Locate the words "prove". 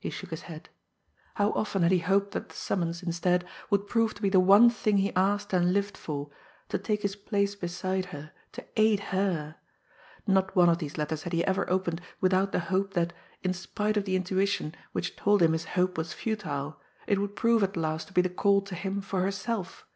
3.86-4.14, 17.36-17.62